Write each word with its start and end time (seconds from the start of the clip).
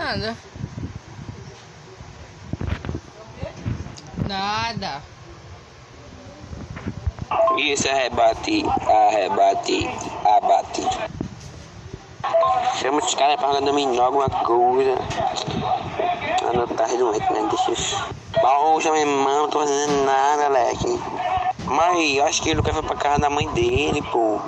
Nada. 0.00 0.34
Nada. 4.26 5.02
Isso, 7.58 7.86
arrebate, 7.86 8.64
arrebate, 8.88 9.90
abate. 10.24 10.88
Chama 12.80 13.04
os 13.04 13.14
caras 13.14 13.36
pra 13.36 13.60
dormir 13.60 14.00
alguma 14.00 14.30
coisa. 14.30 14.94
Ah, 16.48 16.52
não 16.54 16.66
tá 16.66 16.86
doente, 16.86 17.32
né? 17.34 17.46
Deixa 17.50 17.70
eu... 17.70 18.40
Poxa, 18.40 18.90
meu 18.92 19.02
irmão, 19.02 19.42
não 19.42 19.50
tô 19.50 19.60
fazendo 19.60 20.06
nada, 20.06 20.48
leque. 20.48 20.98
Mas 21.66 22.16
eu 22.16 22.24
acho 22.24 22.40
que 22.40 22.48
ele 22.48 22.62
quer 22.62 22.72
foi 22.72 22.82
pra 22.82 22.96
casa 22.96 23.20
da 23.20 23.28
mãe 23.28 23.46
dele, 23.50 24.00
pô. 24.10 24.40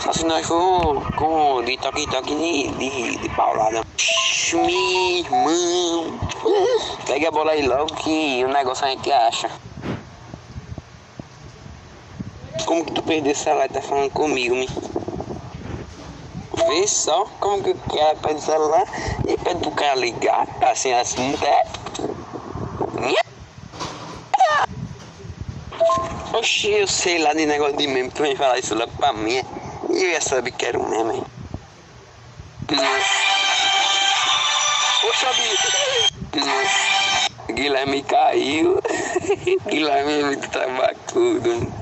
Só 0.00 0.12
se 0.12 0.24
nós 0.24 0.46
for 0.46 1.12
com 1.16 1.62
de 1.64 1.76
toque-toque 1.76 2.34
de, 2.34 2.68
de, 2.78 3.16
de 3.18 3.28
paulada. 3.30 3.82
Meu 4.52 4.70
irmão. 4.70 6.20
Pega 7.06 7.28
a 7.28 7.30
bola 7.30 7.52
aí 7.52 7.66
logo 7.66 7.94
que 7.96 8.44
o 8.44 8.48
negócio 8.48 8.86
a 8.86 8.90
gente 8.90 9.10
acha. 9.10 9.50
Como 12.64 12.84
que 12.84 12.92
tu 12.92 13.02
perdeu 13.02 13.32
esse 13.32 13.42
celular 13.42 13.66
e 13.66 13.72
tá 13.72 13.82
falando 13.82 14.10
comigo, 14.10 14.54
me? 14.54 14.68
Vê 16.68 16.86
só 16.86 17.24
como 17.40 17.62
que 17.62 17.70
o 17.70 17.74
cara 17.74 18.14
perde 18.16 18.40
o 18.40 18.44
celular 18.44 18.84
e 19.26 19.36
pede 19.36 19.60
pro 19.60 19.70
cara 19.72 19.94
ligar, 19.94 20.46
assim, 20.62 20.92
assim, 20.92 21.34
é. 21.42 21.78
Oxi, 26.38 26.70
eu 26.70 26.86
sei 26.86 27.18
lá 27.18 27.32
de 27.34 27.46
negócio 27.46 27.76
de 27.76 27.86
meme, 27.88 28.10
tu 28.10 28.22
vem 28.22 28.36
falar 28.36 28.58
isso 28.58 28.74
logo 28.74 28.92
pra 28.98 29.12
mim. 29.12 29.42
E 29.88 30.04
eu 30.04 30.10
ia 30.10 30.20
saber 30.20 30.52
que 30.52 30.66
era 30.66 30.78
um 30.78 30.88
meme. 30.88 31.22
Poxa, 35.00 35.32
bicho. 35.32 35.98
Guilherme 37.52 38.02
caiu. 38.02 38.80
Guilherme 39.66 40.20
é 40.20 40.24
muito 40.24 40.48
tabacudo. 40.50 41.72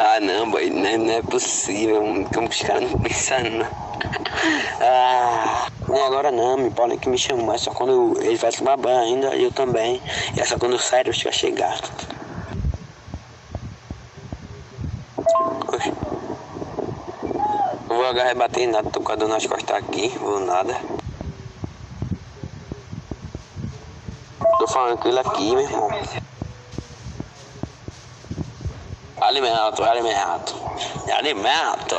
Ah 0.00 0.18
não, 0.20 0.50
boy, 0.50 0.68
não, 0.68 0.86
é, 0.86 0.98
não 0.98 1.12
é 1.12 1.22
possível. 1.22 2.02
Como 2.34 2.48
os 2.48 2.60
caras 2.60 2.90
não 2.90 2.98
pensam 2.98 3.38
não. 3.44 3.90
Ah, 4.80 5.68
nem 5.88 6.02
agora 6.02 6.32
não, 6.32 6.56
me 6.56 6.70
podem 6.70 6.98
que 6.98 7.08
me 7.08 7.18
chamar. 7.18 7.58
Só 7.58 7.70
quando 7.72 8.20
ele 8.20 8.36
vai 8.36 8.50
tomar 8.50 8.76
banho 8.76 8.98
ainda, 8.98 9.36
eu 9.36 9.52
também. 9.52 10.02
E 10.36 10.40
é 10.40 10.44
só 10.44 10.58
quando 10.58 10.74
o 10.74 10.78
sério 10.78 11.12
vai 11.22 11.32
chegar. 11.32 11.78
Oxe. 15.68 15.92
Não 17.88 17.89
vou 18.00 18.08
agarrar 18.08 18.30
e 18.30 18.34
bater 18.34 18.62
em 18.62 18.66
nada, 18.66 18.88
tô 18.90 19.02
com 19.02 19.12
a 19.12 19.14
dor 19.14 19.28
nas 19.28 19.44
costas 19.44 19.76
aqui, 19.76 20.08
vou 20.18 20.40
nada. 20.40 20.74
Tô 24.58 24.66
falando 24.66 25.06
ele 25.06 25.18
aqui, 25.18 25.50
meu 25.50 25.60
irmão. 25.60 25.90
Alimento, 29.20 29.84
alimento, 29.84 30.54
alimento. 31.12 31.96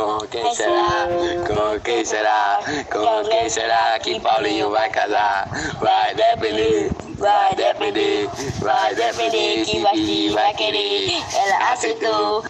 Com 0.00 0.18
quem 0.28 0.54
será? 0.54 1.08
Com 1.46 1.80
quem 1.80 2.04
será? 2.06 2.58
Com 2.90 3.28
quem 3.28 3.50
será 3.50 3.98
que 3.98 4.18
Paulinho 4.18 4.70
vai 4.70 4.88
casar? 4.88 5.46
Vai 5.78 6.14
depender, 6.14 6.90
vai 7.18 7.54
depender, 7.54 8.26
vai 8.60 8.94
depender 8.94 9.64
que 9.66 9.78
vai, 9.80 9.92
que 9.92 10.30
vai 10.30 10.54
querer. 10.54 11.22
Ela 11.34 11.72
aceitou. 11.72 12.44